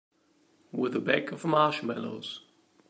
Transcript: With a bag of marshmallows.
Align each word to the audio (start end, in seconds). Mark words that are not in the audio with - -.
With 0.71 0.95
a 0.95 0.99
bag 0.99 1.31
of 1.31 1.45
marshmallows. 1.45 2.41